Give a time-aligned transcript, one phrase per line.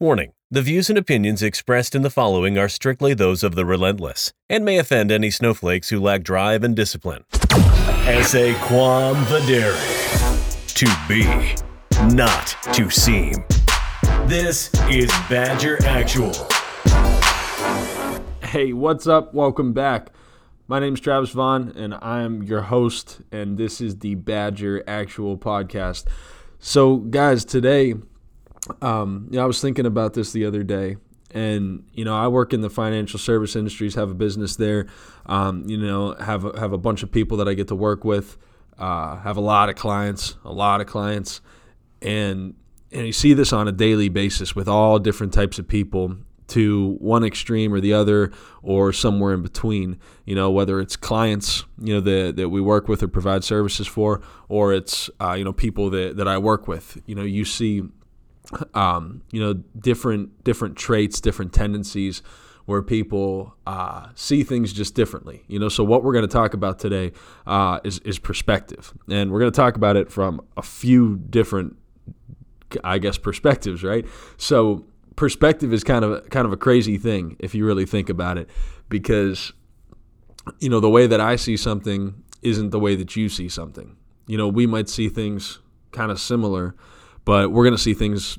[0.00, 4.32] Warning The views and opinions expressed in the following are strictly those of the relentless
[4.48, 7.24] and may offend any snowflakes who lack drive and discipline.
[8.06, 9.74] Esse quam videri.
[10.76, 11.24] To be,
[12.14, 13.44] not to seem.
[14.28, 16.46] This is Badger Actual.
[18.40, 19.34] Hey, what's up?
[19.34, 20.10] Welcome back.
[20.68, 24.84] My name is Travis Vaughn, and I am your host, and this is the Badger
[24.86, 26.04] Actual Podcast.
[26.60, 27.94] So, guys, today
[28.82, 30.96] um, you know, I was thinking about this the other day,
[31.32, 34.86] and you know, I work in the financial service industries, have a business there.
[35.26, 38.04] Um, you know, have a, have a bunch of people that I get to work
[38.04, 38.36] with.
[38.78, 41.40] Uh, have a lot of clients, a lot of clients,
[42.00, 42.54] and
[42.92, 46.16] and you see this on a daily basis with all different types of people
[46.48, 51.64] to one extreme or the other or somewhere in between you know whether it's clients
[51.78, 55.44] you know that, that we work with or provide services for or it's uh, you
[55.44, 57.82] know people that, that i work with you know you see
[58.74, 62.22] um, you know, different different traits, different tendencies,
[62.64, 65.44] where people uh, see things just differently.
[65.48, 67.12] You know, so what we're going to talk about today
[67.46, 71.76] uh, is is perspective, and we're going to talk about it from a few different,
[72.82, 73.82] I guess, perspectives.
[73.82, 74.06] Right.
[74.36, 78.38] So perspective is kind of kind of a crazy thing if you really think about
[78.38, 78.48] it,
[78.88, 79.52] because
[80.60, 83.96] you know the way that I see something isn't the way that you see something.
[84.26, 85.58] You know, we might see things
[85.90, 86.74] kind of similar
[87.28, 88.38] but we're going to see things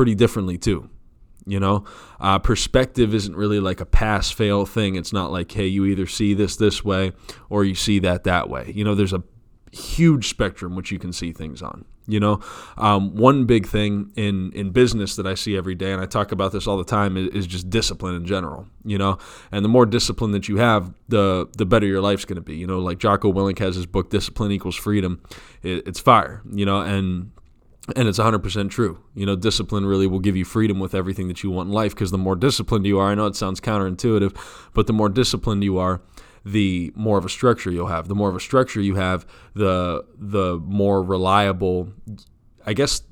[0.00, 0.88] pretty differently too.
[1.44, 1.84] You know,
[2.20, 4.94] uh, perspective isn't really like a pass fail thing.
[4.94, 7.12] It's not like, hey, you either see this this way
[7.50, 8.72] or you see that that way.
[8.74, 9.22] You know, there's a
[9.72, 11.84] huge spectrum which you can see things on.
[12.06, 12.40] You know,
[12.78, 16.32] um, one big thing in in business that I see every day, and I talk
[16.32, 18.66] about this all the time, is, is just discipline in general.
[18.86, 19.18] You know,
[19.52, 22.56] and the more discipline that you have, the the better your life's going to be.
[22.56, 25.20] You know, like Jocko Willink has his book "Discipline Equals Freedom."
[25.62, 26.40] It, it's fire.
[26.50, 27.32] You know, and
[27.96, 29.02] and it's 100% true.
[29.14, 31.94] You know, discipline really will give you freedom with everything that you want in life
[31.94, 34.36] because the more disciplined you are, I know it sounds counterintuitive,
[34.74, 36.00] but the more disciplined you are,
[36.44, 38.08] the more of a structure you'll have.
[38.08, 41.92] The more of a structure you have, the the more reliable
[42.66, 43.02] I guess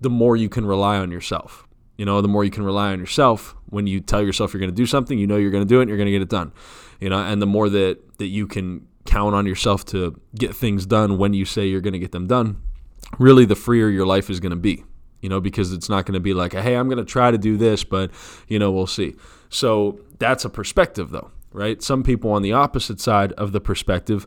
[0.00, 1.66] the more you can rely on yourself.
[1.96, 4.70] You know, the more you can rely on yourself when you tell yourself you're going
[4.70, 6.22] to do something, you know you're going to do it and you're going to get
[6.22, 6.52] it done.
[7.00, 10.84] You know, and the more that that you can count on yourself to get things
[10.84, 12.60] done when you say you're going to get them done,
[13.18, 14.84] really the freer your life is going to be
[15.20, 17.38] you know because it's not going to be like hey i'm going to try to
[17.38, 18.10] do this but
[18.48, 19.14] you know we'll see.
[19.48, 21.82] So that's a perspective though right?
[21.82, 24.26] Some people on the opposite side of the perspective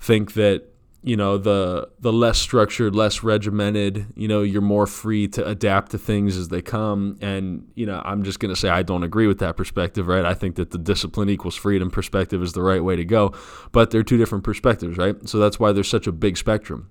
[0.00, 0.64] think that
[1.02, 5.92] you know the the less structured less regimented you know you're more free to adapt
[5.92, 7.18] to things as they come.
[7.20, 10.24] And you know i'm just going to say i don't agree with that perspective right?
[10.24, 11.90] I think that the discipline equals freedom.
[11.90, 13.32] Perspective is the right way to go.
[13.70, 15.28] But they're two different perspectives right?
[15.28, 16.90] So that's why there's such a big spectrum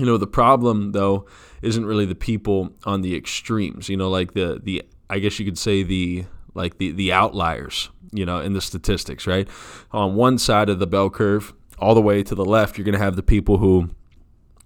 [0.00, 1.26] you know the problem though
[1.62, 5.44] isn't really the people on the extremes you know like the the i guess you
[5.44, 6.24] could say the
[6.54, 9.48] like the the outliers you know in the statistics right?
[9.92, 12.98] On one side of the bell curve all the way to the left you're going
[12.98, 13.90] to have the people who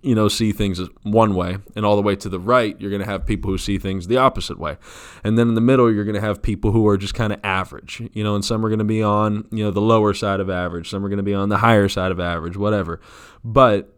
[0.03, 3.03] you know see things one way and all the way to the right you're going
[3.03, 4.77] to have people who see things the opposite way.
[5.22, 7.41] And then in the middle you're going to have people who are just kind of
[7.45, 10.41] average you know and some are going to be on you know the lower side
[10.41, 13.01] of average some are going to be on the higher side of average whatever.
[13.45, 13.94] But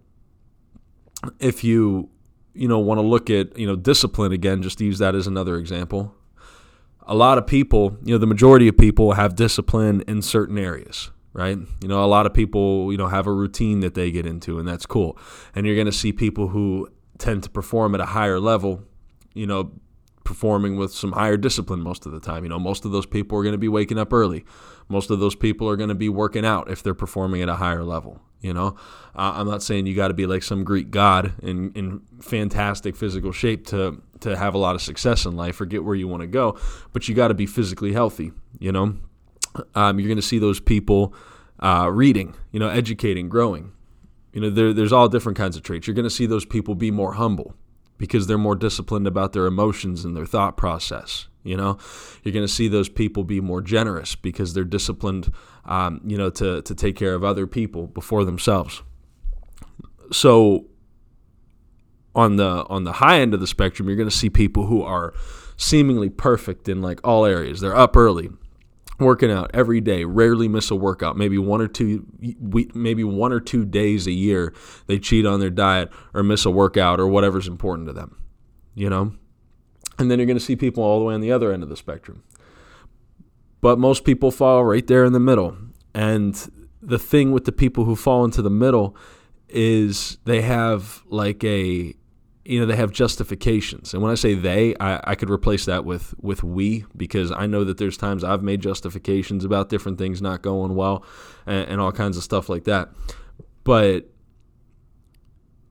[1.41, 2.09] if you
[2.55, 5.27] you know want to look at you know discipline again, just to use that as
[5.27, 6.15] another example.
[7.09, 11.13] A lot of people, you know, the majority of people have discipline in certain areas,
[11.33, 11.57] right?
[11.81, 14.59] You know, a lot of people, you know, have a routine that they get into,
[14.59, 15.17] and that's cool.
[15.55, 16.89] And you're going to see people who
[17.19, 18.83] tend to perform at a higher level,
[19.35, 19.71] you know,
[20.25, 22.43] performing with some higher discipline most of the time.
[22.43, 24.45] You know, most of those people are going to be waking up early.
[24.89, 27.55] Most of those people are going to be working out if they're performing at a
[27.55, 28.21] higher level.
[28.47, 28.77] You know,
[29.15, 32.95] uh, I'm not saying you got to be like some Greek god in, in fantastic
[32.95, 36.09] physical shape to to have a lot of success in life or get where you
[36.09, 36.57] want to go,
[36.93, 38.33] but you got to be physically healthy.
[38.59, 38.97] You know,
[39.75, 41.13] um, you're going to see those people
[41.61, 43.73] uh, reading, you know, educating, growing.
[44.33, 45.87] You know, there, there's all different kinds of traits.
[45.87, 47.55] You're going to see those people be more humble
[47.99, 51.29] because they're more disciplined about their emotions and their thought process.
[51.43, 51.79] You know,
[52.25, 55.33] you're going to see those people be more generous because they're disciplined,
[55.65, 58.83] um, you know, to, to take care of other people before themselves.
[60.11, 60.67] So
[62.17, 64.83] on the on the high end of the spectrum, you're going to see people who
[64.83, 65.15] are
[65.57, 67.61] seemingly perfect in like all areas.
[67.61, 68.31] They're up early,
[68.99, 71.17] working out every day, rarely miss a workout.
[71.17, 72.07] Maybe one or two,
[72.75, 74.55] maybe one or two days a year,
[74.87, 78.23] they cheat on their diet or miss a workout or whatever's important to them.
[78.75, 79.15] You know,
[79.99, 81.69] and then you're going to see people all the way on the other end of
[81.69, 82.23] the spectrum.
[83.61, 85.57] But most people fall right there in the middle.
[85.95, 86.35] And
[86.83, 88.95] the thing with the people who fall into the middle
[89.49, 91.95] is they have like a
[92.49, 93.93] you know they have justifications.
[93.93, 97.47] And when i say they I, I could replace that with with we because i
[97.47, 101.05] know that there's times i've made justifications about different things not going well
[101.47, 102.91] and, and all kinds of stuff like that.
[103.65, 104.09] But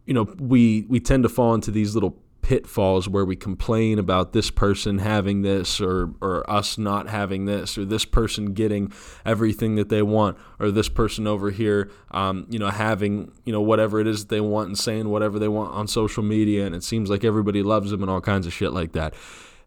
[0.06, 4.32] you know we we tend to fall into these little pitfalls where we complain about
[4.32, 8.94] this person having this or or us not having this or this person getting
[9.26, 13.62] everything that they want or this person over here um, you know having you know
[13.62, 16.68] whatever it is they want and saying whatever they want on social media.
[16.68, 19.16] And it seems like everybody loves them and all kinds of shit like that.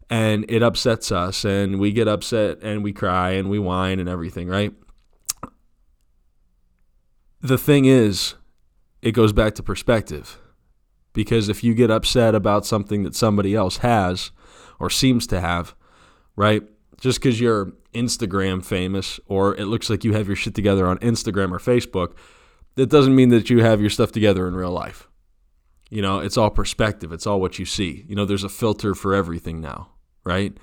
[0.09, 4.07] And it upsets us and we get upset and we cry and we whine and
[4.07, 4.73] everything right?
[7.41, 8.35] The thing is
[9.01, 10.39] it goes back to perspective
[11.13, 14.31] because if you get upset about something that somebody else has
[14.79, 15.75] or seems to have,
[16.35, 16.63] right?
[16.99, 20.97] Just because you're Instagram famous or it looks like you have your shit together on
[20.99, 22.13] Instagram or Facebook,
[22.75, 25.07] that doesn't mean that you have your stuff together in real life.
[25.89, 27.11] You know, it's all perspective.
[27.11, 28.05] It's all what you see.
[28.07, 29.89] You know, there's a filter for everything now,
[30.23, 30.55] right?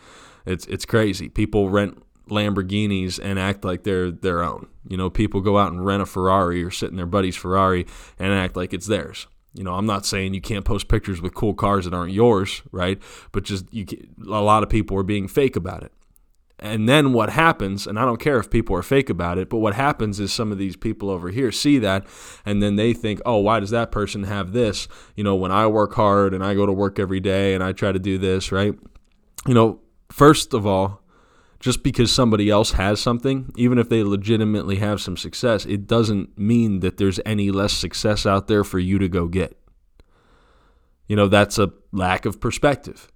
[0.47, 1.29] It's it's crazy.
[1.29, 2.01] People rent
[2.31, 4.69] Lamborghinis and act like they're their own.
[4.89, 7.87] You know, people go out and rent a Ferrari or sit in their buddy's Ferrari
[8.19, 9.27] and act like it's theirs.
[9.57, 12.63] You know, I'm not saying you can't post pictures with cool cars that aren't yours,
[12.73, 13.01] right?
[13.33, 13.87] But just you,
[14.27, 15.93] a lot of people are being fake about it.
[16.59, 19.59] And then what happens, and I don't care if people are fake about it, but
[19.59, 22.07] what happens is some of these people over here see that
[22.47, 24.89] and then they think, oh, why does that person have this?
[25.17, 27.73] You know, when I work hard and I go to work every day and I
[27.73, 28.75] try to do this, right?
[29.47, 29.81] You know,
[30.11, 31.03] first of all,
[31.67, 36.39] just because somebody else has something, even if they legitimately have some success, it doesn't
[36.39, 39.61] mean that there's any less success out there for you to go get.
[41.09, 43.11] You know, that's a lack of perspective.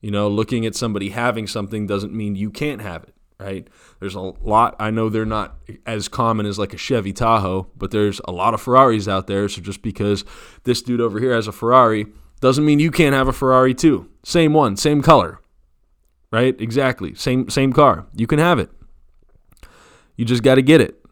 [0.00, 3.68] You know, looking at somebody having something doesn't mean you can't have it, right?
[4.00, 7.92] There's a lot, I know they're not as common as like a Chevy Tahoe, but
[7.92, 9.48] there's a lot of Ferraris out there.
[9.48, 10.24] So just because
[10.64, 12.06] this dude over here has a Ferrari
[12.40, 14.08] doesn't mean you can't have a Ferrari too.
[14.24, 15.38] Same one, same color
[16.30, 16.58] right?
[16.60, 17.14] Exactly.
[17.14, 18.06] Same same car.
[18.14, 18.70] You can have it.
[20.16, 21.04] You just got to get it.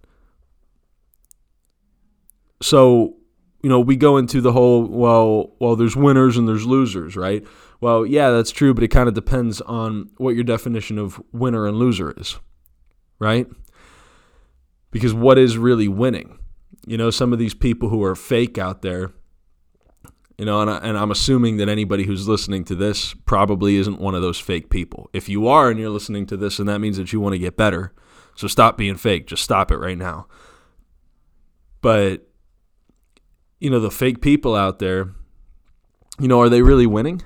[2.60, 3.14] So,
[3.62, 7.44] you know, we go into the whole well, well there's winners and there's losers, right?
[7.80, 11.66] Well, yeah, that's true, but it kind of depends on what your definition of winner
[11.66, 12.38] and loser is,
[13.18, 13.46] right?
[14.90, 16.38] Because what is really winning?
[16.86, 19.12] You know, some of these people who are fake out there,
[20.38, 24.00] you know, and, I, and I'm assuming that anybody who's listening to this probably isn't
[24.00, 25.08] one of those fake people.
[25.12, 27.38] If you are and you're listening to this, and that means that you want to
[27.38, 27.92] get better.
[28.34, 29.26] So stop being fake.
[29.26, 30.26] Just stop it right now.
[31.80, 32.28] But,
[33.60, 35.12] you know, the fake people out there,
[36.18, 37.22] you know, are they really winning?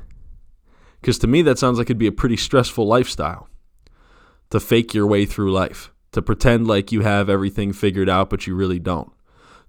[1.00, 3.48] Because to me, that sounds like it'd be a pretty stressful lifestyle
[4.50, 8.46] to fake your way through life, to pretend like you have everything figured out, but
[8.46, 9.10] you really don't.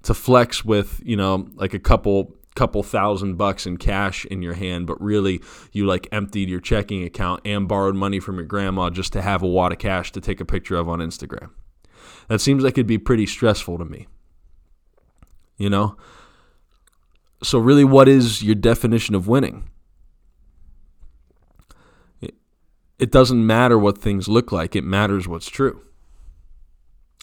[0.04, 4.54] To flex with, you know, like a couple couple thousand bucks in cash in your
[4.54, 8.90] hand, but really you like emptied your checking account and borrowed money from your grandma
[8.90, 11.52] just to have a wad of cash to take a picture of on Instagram.
[12.28, 14.08] That seems like it'd be pretty stressful to me.
[15.58, 15.96] You know?
[17.44, 19.70] So, really, what is your definition of winning?
[23.02, 25.82] It doesn't matter what things look like, it matters what's true.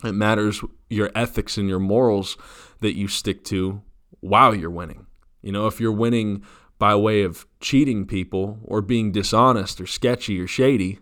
[0.03, 0.61] It matters
[0.91, 2.37] your ethics and your morals
[2.81, 3.83] that you stick to
[4.21, 5.07] while you're winning.
[5.43, 6.43] You know, if you're winning
[6.79, 10.99] by way of cheating people or being dishonest or sketchy or shady,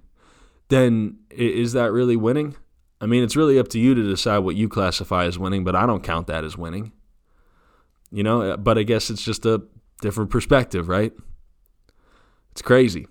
[0.68, 2.56] then is that really winning?
[3.00, 5.76] I mean, it's really up to you to decide what you classify as winning, but
[5.76, 6.92] I don't count that as winning.
[8.10, 9.62] You know, uh, but I guess it's just a
[10.00, 11.12] different perspective, right?
[12.52, 13.06] It's crazy.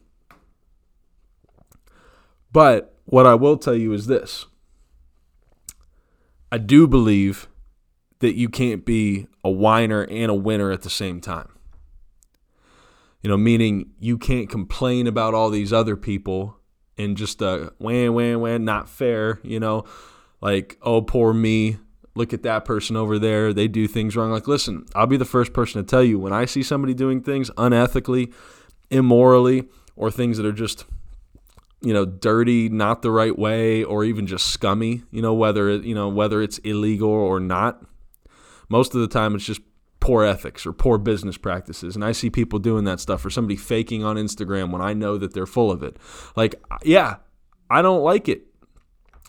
[2.52, 4.46] But what I will tell you is this
[6.52, 7.48] I do believe
[8.26, 11.48] that you can't be a whiner and a winner at the same time.
[13.22, 16.58] You know, meaning you can't complain about all these other people
[16.98, 19.84] and just a wham, wham, wham, not fair, you know,
[20.42, 21.78] like, oh, poor me.
[22.16, 23.54] Look at that person over there.
[23.54, 24.32] They do things wrong.
[24.32, 27.22] Like, listen, I'll be the first person to tell you when I see somebody doing
[27.22, 28.34] things unethically,
[28.90, 30.86] immorally, or things that are just
[31.82, 35.94] you know dirty not the right way or even just scummy you know whether you
[35.94, 37.84] know whether it's illegal or not
[38.70, 39.62] most of the time, it's just
[40.00, 41.96] poor ethics or poor business practices.
[41.96, 45.18] And I see people doing that stuff or somebody faking on Instagram when I know
[45.18, 45.98] that they're full of it.
[46.36, 47.18] Like, yeah,
[47.70, 48.44] I don't like it.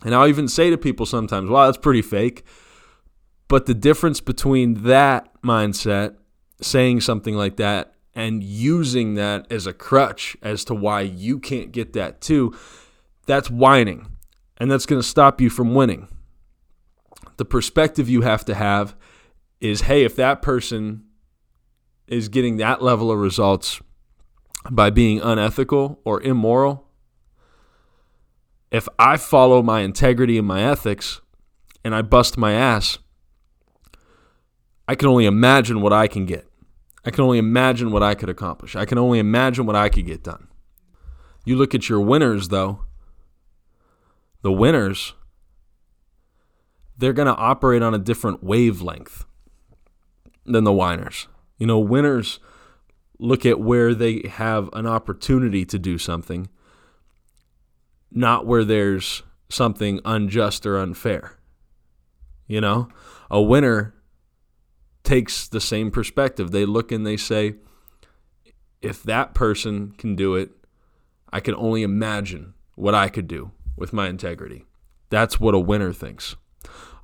[0.05, 2.45] And I'll even say to people sometimes, wow, that's pretty fake.
[3.49, 6.17] But the difference between that mindset,
[6.61, 11.71] saying something like that, and using that as a crutch as to why you can't
[11.71, 12.57] get that too,
[13.27, 14.09] that's whining.
[14.59, 16.09] And that's going to stop you from winning.
[17.37, 18.97] The perspective you have to have
[19.61, 21.05] is hey, if that person
[22.07, 23.81] is getting that level of results
[24.71, 26.87] by being unethical or immoral,
[28.71, 31.21] if I follow my integrity and my ethics
[31.85, 32.99] and I bust my ass,
[34.89, 36.47] I can only imagine what I can get.
[37.05, 38.75] I can only imagine what I could accomplish.
[38.75, 40.49] I can only imagine what I could get done.
[41.45, 42.81] You look at your winners, though,
[44.43, 45.15] the winners,
[46.99, 49.25] they're going to operate on a different wavelength
[50.47, 51.29] than the whiners.
[51.59, 52.39] You know, winners
[53.19, 56.49] look at where they have an opportunity to do something,
[58.11, 61.39] not where there's something unjust or unfair.
[62.47, 62.89] You know,
[63.31, 63.95] a winner
[65.03, 66.51] takes the same perspective.
[66.51, 67.55] They look and they say,
[68.83, 70.51] if that person can do it,
[71.33, 74.67] I can only imagine what I could do with my integrity.
[75.11, 76.37] That's what a winner thinks.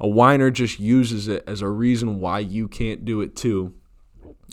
[0.02, 3.73] A whiner just uses it as a reason why you can't do it too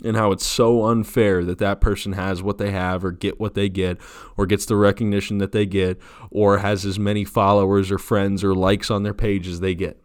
[0.04, 3.54] and how it's so unfair that that person has what they have or get what
[3.54, 3.98] they get
[4.36, 8.54] or gets the recognition that they get or has as many followers or friends or
[8.54, 10.00] likes on their page as they get.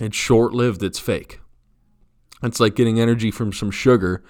[0.00, 1.40] It's short lived, it's fake.
[2.42, 4.24] It's like getting energy from some sugar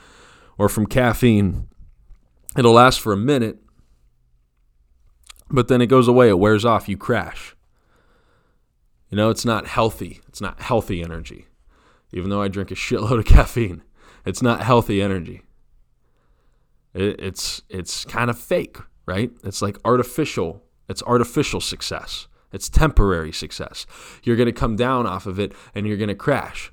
[0.59, 1.69] or from caffeine.
[2.57, 3.59] It'll last for a minute,
[5.51, 7.57] but then it goes away, it wears off, you crash.
[9.11, 10.21] You know, it's not healthy.
[10.29, 11.47] It's not healthy energy.
[12.13, 13.83] Even though I drink a shitload of caffeine,
[14.25, 15.43] it's not healthy energy.
[16.95, 19.31] It, it's it's kind of fake, right?
[19.45, 20.63] It's like artificial.
[20.89, 22.29] It's artificial success.
[22.53, 23.87] It's temporary success.
[24.23, 26.73] You're going to come down off of it and you're going to crash.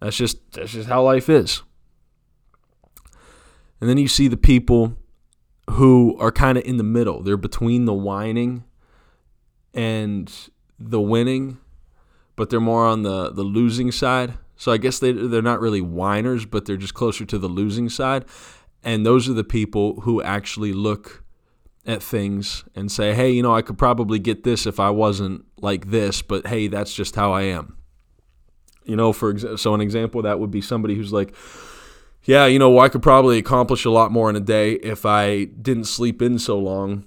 [0.00, 1.62] That's just that's just how life is.
[3.80, 4.96] And then you see the people
[5.70, 7.22] who are kind of in the middle.
[7.22, 8.64] They're between the whining
[9.74, 10.32] and
[10.78, 11.58] the winning,
[12.36, 14.34] but they're more on the the losing side.
[14.56, 17.88] So I guess they they're not really whiners, but they're just closer to the losing
[17.88, 18.24] side.
[18.84, 21.24] And those are the people who actually look
[21.86, 25.44] at things and say, "Hey, you know, I could probably get this if I wasn't
[25.60, 27.76] like this, but hey, that's just how I am."
[28.84, 31.34] You know, for exa- so an example that would be somebody who's like,
[32.24, 35.44] "Yeah, you know, I could probably accomplish a lot more in a day if I
[35.44, 37.04] didn't sleep in so long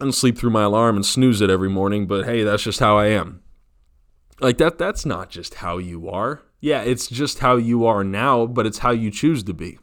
[0.00, 2.98] and sleep through my alarm and snooze it every morning, but hey, that's just how
[2.98, 3.42] I am."
[4.40, 6.42] Like that that's not just how you are.
[6.60, 9.78] Yeah, it's just how you are now, but it's how you choose to be.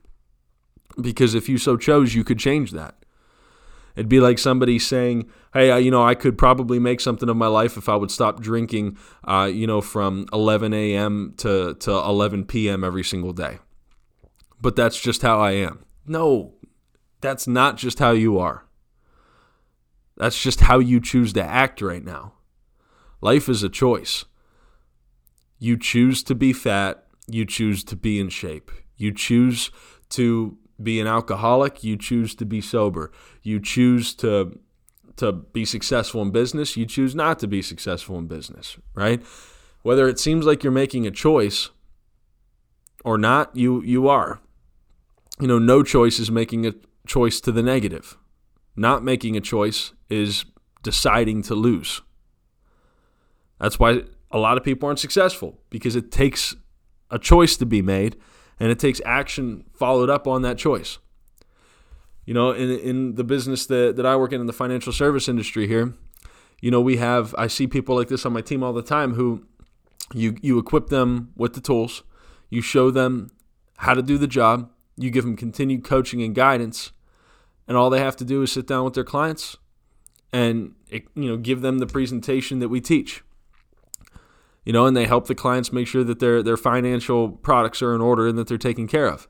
[0.99, 2.95] Because if you so chose, you could change that.
[3.95, 7.47] It'd be like somebody saying, "Hey, you know, I could probably make something of my
[7.47, 11.33] life if I would stop drinking, uh, you know, from 11 a.m.
[11.37, 12.83] to to 11 p.m.
[12.83, 13.59] every single day."
[14.61, 15.85] But that's just how I am.
[16.07, 16.53] No,
[17.21, 18.65] that's not just how you are.
[20.17, 22.33] That's just how you choose to act right now.
[23.21, 24.25] Life is a choice.
[25.59, 28.69] You choose to be fat, you choose to be in shape.
[28.97, 29.71] You choose
[30.09, 33.11] to be an alcoholic, you choose to be sober.
[33.41, 34.59] You choose to
[35.15, 39.23] to be successful in business, you choose not to be successful in business, right?
[39.83, 41.69] Whether it seems like you're making a choice
[43.05, 44.41] or not, you you are.
[45.39, 46.73] You know, no choice is making a
[47.07, 48.17] choice to the negative.
[48.75, 50.45] Not making a choice is
[50.81, 52.01] deciding to lose.
[53.59, 56.55] That's why a lot of people aren't successful because it takes
[57.09, 58.17] a choice to be made
[58.59, 60.97] and it takes action followed up on that choice.
[62.25, 65.27] You know, in, in the business that, that I work in, in the financial service
[65.27, 65.93] industry here,
[66.61, 69.15] you know, we have, I see people like this on my team all the time
[69.15, 69.45] who
[70.13, 72.03] you, you equip them with the tools,
[72.49, 73.29] you show them
[73.77, 76.91] how to do the job, you give them continued coaching and guidance,
[77.67, 79.57] and all they have to do is sit down with their clients
[80.31, 83.23] and, you know, give them the presentation that we teach
[84.65, 87.93] you know, and they help the clients make sure that their their financial products are
[87.93, 89.27] in order and that they're taken care of.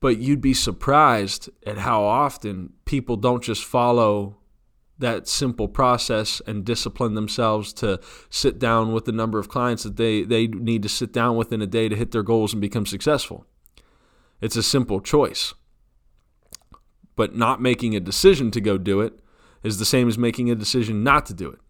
[0.00, 4.38] But you'd be surprised at how often people don't just follow
[4.98, 9.96] that simple process and discipline themselves to sit down with the number of clients that
[9.96, 12.60] they, they need to sit down with in a day to hit their goals and
[12.60, 13.46] become successful.
[14.40, 15.54] It's a simple choice.
[17.14, 19.20] But not making a decision to go do it
[19.62, 21.60] is the same as making a decision not to do it.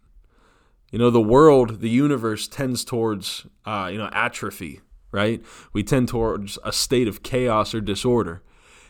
[0.91, 4.81] You know, the world, the universe tends towards, uh, you know, atrophy,
[5.11, 5.43] right?
[5.73, 8.43] We tend towards a state of chaos or disorder.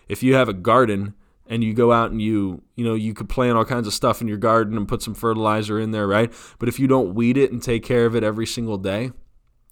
[0.09, 1.13] If you have a garden
[1.47, 4.21] and you go out and you, you know, you could plant all kinds of stuff
[4.21, 6.31] in your garden and put some fertilizer in there, right?
[6.59, 9.11] But if you don't weed it and take care of it every single day,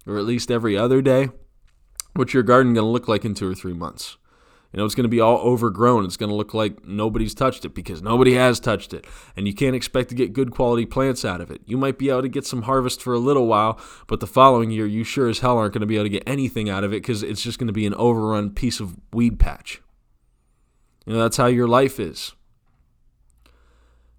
[0.08, 1.30] or at least every other day,
[2.16, 4.18] what's your garden going to look like in two or three months?
[4.72, 6.06] You know, it's going to be all overgrown.
[6.06, 9.06] It's going to look like nobody's touched it because nobody has touched it.
[9.36, 11.62] And you can't expect to get good quality plants out of it.
[11.66, 14.72] You might be able to get some harvest for a little while, but the following
[14.72, 16.94] year, you sure as hell aren't going to be able to get anything out of
[16.94, 19.82] it because it's just going to be an overrun piece of weed patch.
[21.06, 22.34] You know, that's how your life is.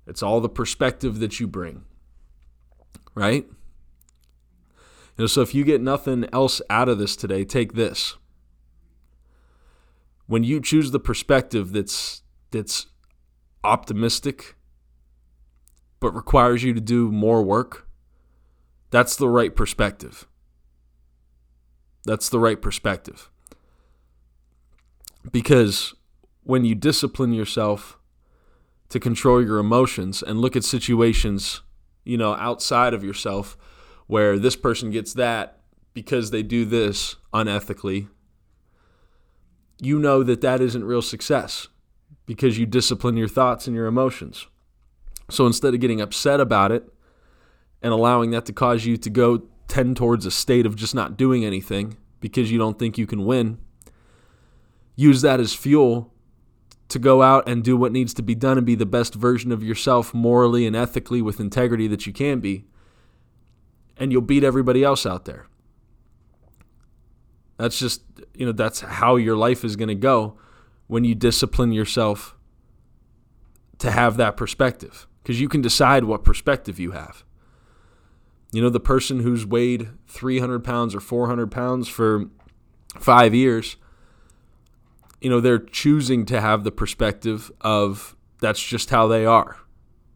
[0.06, 1.84] It's all the perspective that you bring,
[3.14, 3.46] right?
[5.16, 8.16] You know, so if you get nothing else out of this today, take this
[10.32, 12.22] when you choose the perspective that's
[12.52, 12.86] that's
[13.64, 14.56] optimistic
[16.00, 17.86] but requires you to do more work,
[18.90, 20.26] that's the right perspective.
[22.06, 23.30] That's the right perspective.
[25.30, 25.94] Because
[26.44, 27.98] when you discipline yourself
[28.88, 31.60] to control your emotions and look at situations,
[32.04, 33.58] you know, outside of yourself
[34.06, 35.60] where this person gets that
[35.92, 38.08] because they do this unethically
[39.82, 41.66] you know that that isn't real success
[42.24, 44.46] because you discipline your thoughts and your emotions.
[45.28, 46.88] So instead of getting upset about it
[47.82, 51.16] and allowing that to cause you to go tend towards a state of just not
[51.16, 53.58] doing anything because you don't think you can win,
[54.94, 56.12] use that as fuel
[56.88, 59.50] to go out and do what needs to be done and be the best version
[59.50, 62.66] of yourself morally and ethically with integrity that you can be.
[63.96, 65.46] And you'll beat everybody else out there.
[67.56, 68.02] That's just,
[68.34, 70.36] you know, that's how your life is going to go
[70.86, 72.36] when you discipline yourself
[73.78, 77.24] to have that perspective because you can decide what perspective you have.
[78.52, 82.26] You know, the person who's weighed 300 pounds or 400 pounds for
[82.98, 83.76] five years,
[85.20, 89.56] you know, they're choosing to have the perspective of that's just how they are.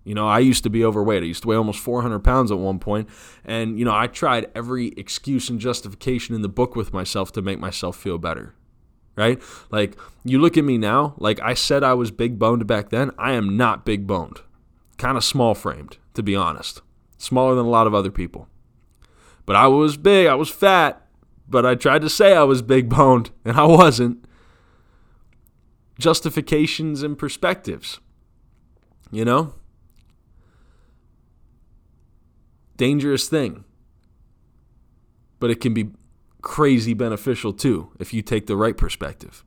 [0.06, 1.24] You know, I used to be overweight.
[1.24, 3.08] I used to weigh almost 400 pounds at one point,
[3.44, 7.42] and you know, I tried every excuse and justification in the book with myself to
[7.42, 8.54] make myself feel better.
[9.16, 9.42] Right?
[9.70, 13.10] Like you look at me now, like I said I was big boned back then.
[13.18, 14.42] I am not big boned.
[14.96, 16.82] Kind of small framed, to be honest.
[17.18, 18.48] Smaller than a lot of other people.
[19.44, 21.04] But I was big, I was fat,
[21.48, 24.24] but I tried to say I was big boned, and I wasn't.
[25.98, 27.98] Justifications and perspectives.
[29.10, 29.54] You know?
[32.76, 33.64] Dangerous thing.
[35.38, 35.90] But it can be
[36.42, 39.44] crazy beneficial too if you take the right perspective.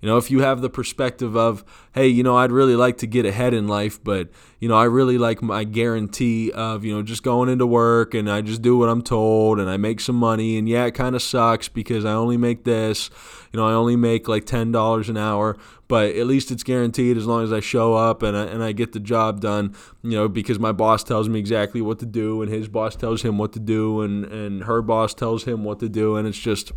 [0.00, 3.06] You know, if you have the perspective of, hey, you know, I'd really like to
[3.08, 4.28] get ahead in life, but,
[4.60, 8.30] you know, I really like my guarantee of, you know, just going into work and
[8.30, 10.56] I just do what I'm told and I make some money.
[10.56, 13.10] And yeah, it kind of sucks because I only make this,
[13.52, 15.56] you know, I only make like $10 an hour,
[15.88, 18.70] but at least it's guaranteed as long as I show up and I, and I
[18.70, 22.40] get the job done, you know, because my boss tells me exactly what to do
[22.40, 25.80] and his boss tells him what to do and, and her boss tells him what
[25.80, 26.14] to do.
[26.14, 26.70] And it's just,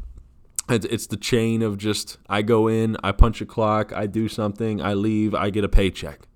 [0.75, 4.81] it's the chain of just I go in, I punch a clock, I do something,
[4.81, 6.27] I leave, I get a paycheck,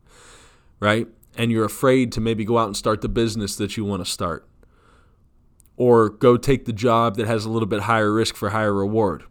[0.80, 1.08] right?
[1.38, 4.10] And you're afraid to maybe go out and start the business that you want to
[4.10, 4.48] start,
[5.78, 9.24] or go take the job that has a little bit higher risk for higher reward.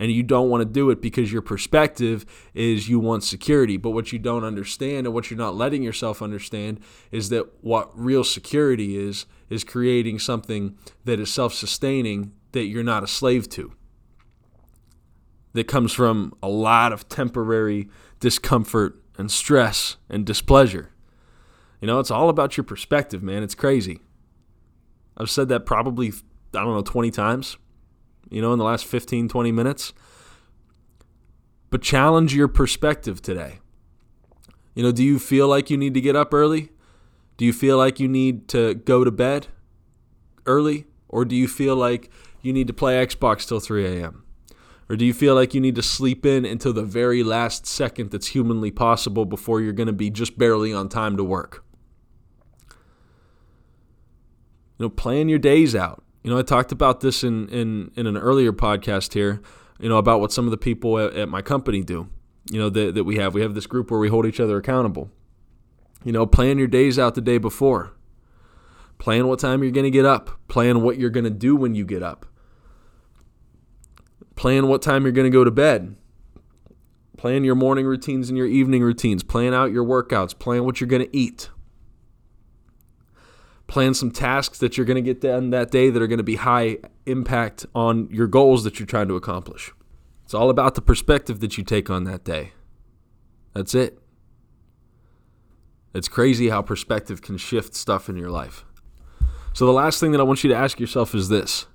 [0.00, 2.24] And you don't want to do it because your perspective
[2.54, 3.76] is you want security.
[3.76, 6.78] But what you don't understand and what you're not letting yourself understand
[7.10, 12.84] is that what real security is, is creating something that is self sustaining that you're
[12.84, 13.72] not a slave to
[15.52, 17.88] that comes from a lot of temporary
[18.20, 20.90] discomfort and stress and displeasure.
[21.80, 23.42] You know, it's all about your perspective, man.
[23.42, 24.00] It's crazy.
[25.16, 26.08] I've said that probably,
[26.54, 27.56] I don't know, 20 times,
[28.30, 29.92] you know, in the last 15, 20 minutes.
[31.70, 33.58] But challenge your perspective today.
[34.74, 36.70] You know, do you feel like you need to get up early?
[37.36, 39.48] Do you feel like you need to go to bed
[40.46, 40.86] early?
[41.08, 42.10] Or do you feel like
[42.42, 44.24] you need to play Xbox till 3 a.m.?
[44.90, 48.10] Or do you feel like you need to sleep in until the very last second
[48.10, 51.64] that's humanly possible before you're going to be just barely on time to work?
[54.78, 56.02] You know, plan your days out.
[56.22, 59.42] You know, I talked about this in, in, in an earlier podcast here,
[59.78, 62.08] you know, about what some of the people at, at my company do,
[62.50, 63.34] you know, that, that we have.
[63.34, 65.10] We have this group where we hold each other accountable.
[66.04, 67.92] You know, plan your days out the day before.
[68.98, 70.30] Plan what time you're going to get up.
[70.48, 72.26] Plan what you're going to do when you get up.
[74.38, 75.96] Plan what time you're going to go to bed.
[77.16, 79.24] Plan your morning routines and your evening routines.
[79.24, 80.38] Plan out your workouts.
[80.38, 81.50] Plan what you're going to eat.
[83.66, 86.22] Plan some tasks that you're going to get done that day that are going to
[86.22, 89.72] be high impact on your goals that you're trying to accomplish.
[90.22, 92.52] It's all about the perspective that you take on that day.
[93.54, 93.98] That's it.
[95.92, 98.64] It's crazy how perspective can shift stuff in your life.
[99.52, 101.66] So, the last thing that I want you to ask yourself is this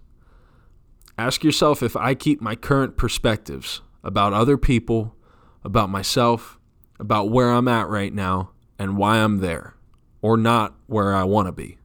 [1.17, 5.15] Ask yourself if I keep my current perspectives about other people,
[5.63, 6.59] about myself,
[6.99, 9.75] about where I'm at right now, and why I'm there
[10.21, 11.77] or not where I want to be.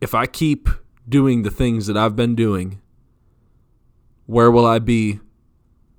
[0.00, 0.68] If I keep
[1.08, 2.80] doing the things that I've been doing,
[4.26, 5.20] where will I be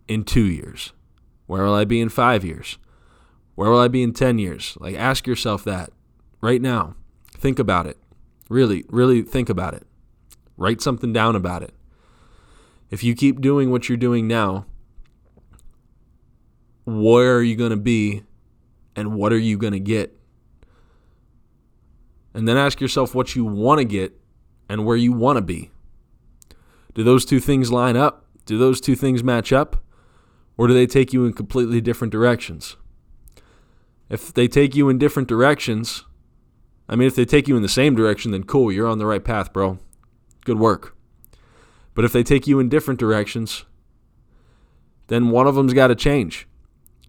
[0.07, 0.93] in two years?
[1.47, 2.77] Where will I be in five years?
[3.55, 4.77] Where will I be in 10 years?
[4.79, 5.91] Like, ask yourself that
[6.39, 6.95] right now.
[7.33, 7.97] Think about it.
[8.49, 9.85] Really, really think about it.
[10.57, 11.73] Write something down about it.
[12.89, 14.65] If you keep doing what you're doing now,
[16.85, 18.23] where are you going to be
[18.95, 20.17] and what are you going to get?
[22.33, 24.19] And then ask yourself what you want to get
[24.69, 25.71] and where you want to be.
[26.93, 28.25] Do those two things line up?
[28.45, 29.83] Do those two things match up?
[30.57, 32.75] Or do they take you in completely different directions?
[34.09, 36.03] If they take you in different directions,
[36.89, 39.05] I mean, if they take you in the same direction, then cool, you're on the
[39.05, 39.79] right path, bro.
[40.45, 40.95] Good work.
[41.93, 43.65] But if they take you in different directions,
[45.07, 46.47] then one of them's got to change.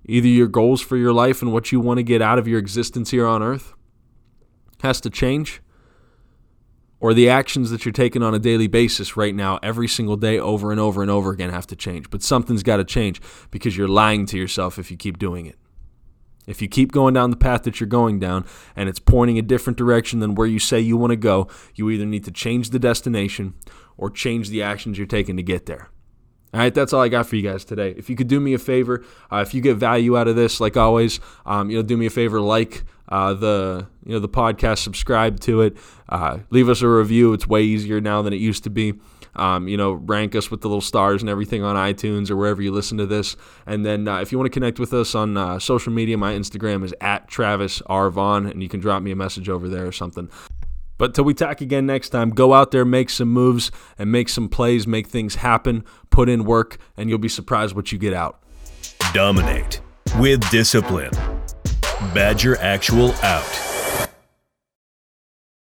[0.04, 2.58] Either your goals for your life and what you want to get out of your
[2.58, 3.74] existence here on earth
[4.82, 5.62] has to change,
[6.98, 10.38] or the actions that you're taking on a daily basis right now, every single day,
[10.38, 12.10] over and over and over again, have to change.
[12.10, 13.20] But something's got to change
[13.52, 15.56] because you're lying to yourself if you keep doing it.
[16.46, 19.42] If you keep going down the path that you're going down and it's pointing a
[19.42, 22.70] different direction than where you say you want to go, you either need to change
[22.70, 23.54] the destination
[23.96, 25.88] or change the actions you're taking to get there.
[26.54, 27.94] All right, that's all I got for you guys today.
[27.96, 30.60] If you could do me a favor, uh, if you get value out of this,
[30.60, 34.28] like always, um, you know, do me a favor, like uh, the you know the
[34.28, 35.78] podcast, subscribe to it,
[36.10, 37.32] uh, leave us a review.
[37.32, 38.94] It's way easier now than it used to be.
[39.34, 42.60] Um, you know, rank us with the little stars and everything on iTunes or wherever
[42.60, 43.34] you listen to this.
[43.66, 46.34] And then uh, if you want to connect with us on uh, social media, my
[46.34, 49.86] Instagram is at Travis R Vaughn, and you can drop me a message over there
[49.86, 50.28] or something.
[50.98, 54.28] But till we talk again next time, go out there, make some moves, and make
[54.28, 58.12] some plays, make things happen, put in work, and you'll be surprised what you get
[58.12, 58.40] out.
[59.12, 59.80] Dominate
[60.18, 61.10] with discipline.
[62.14, 63.71] Badger Actual out.